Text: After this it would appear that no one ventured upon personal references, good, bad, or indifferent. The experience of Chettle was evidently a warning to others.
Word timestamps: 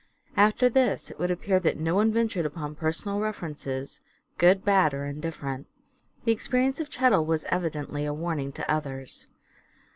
After 0.35 0.67
this 0.67 1.11
it 1.11 1.19
would 1.19 1.29
appear 1.29 1.59
that 1.59 1.77
no 1.77 1.93
one 1.93 2.11
ventured 2.11 2.47
upon 2.47 2.73
personal 2.73 3.19
references, 3.19 4.01
good, 4.39 4.65
bad, 4.65 4.95
or 4.95 5.05
indifferent. 5.05 5.67
The 6.25 6.31
experience 6.31 6.79
of 6.79 6.89
Chettle 6.91 7.23
was 7.23 7.45
evidently 7.49 8.05
a 8.05 8.13
warning 8.15 8.51
to 8.53 8.67
others. 8.71 9.27